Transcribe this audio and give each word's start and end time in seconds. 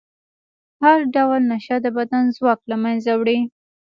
هر 0.83 0.99
ډول 1.15 1.41
نشه 1.51 1.75
د 1.81 1.87
بدن 1.97 2.23
ځواک 2.37 2.59
له 2.71 2.75
منځه 2.83 3.11
وړي. 3.19 3.39